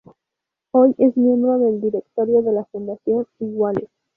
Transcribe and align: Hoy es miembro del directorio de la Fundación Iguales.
Hoy 0.71 0.95
es 0.97 1.15
miembro 1.15 1.59
del 1.59 1.79
directorio 1.79 2.41
de 2.41 2.53
la 2.53 2.65
Fundación 2.65 3.27
Iguales. 3.37 3.87